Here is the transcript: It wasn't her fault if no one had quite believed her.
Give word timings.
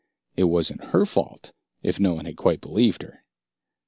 It 0.35 0.45
wasn't 0.45 0.85
her 0.85 1.05
fault 1.05 1.51
if 1.83 1.99
no 1.99 2.15
one 2.15 2.25
had 2.25 2.35
quite 2.35 2.59
believed 2.59 3.03
her. 3.03 3.23